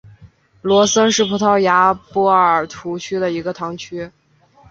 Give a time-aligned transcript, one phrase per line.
[0.63, 4.09] 罗森是葡萄牙波尔图区的一个堂区。